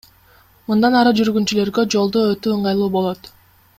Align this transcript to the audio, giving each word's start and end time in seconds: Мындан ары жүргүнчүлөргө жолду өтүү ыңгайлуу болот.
Мындан 0.71 0.97
ары 1.01 1.11
жүргүнчүлөргө 1.19 1.85
жолду 1.97 2.25
өтүү 2.31 2.57
ыңгайлуу 2.57 2.89
болот. 2.97 3.35